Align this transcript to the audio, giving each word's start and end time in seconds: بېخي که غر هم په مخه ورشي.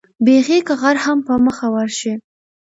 بېخي 0.25 0.57
که 0.67 0.73
غر 0.81 0.97
هم 1.05 1.17
په 1.27 1.33
مخه 1.45 1.67
ورشي. 1.73 2.13